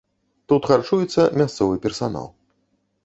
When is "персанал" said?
1.87-2.27